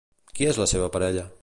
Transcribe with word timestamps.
Qui 0.39 0.47
és 0.53 0.61
la 0.63 0.69
seva 0.73 0.89
parella? 0.97 1.31